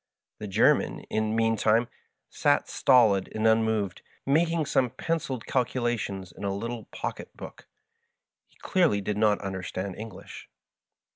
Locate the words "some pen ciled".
4.65-5.45